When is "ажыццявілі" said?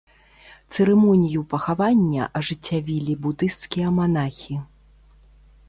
2.41-3.13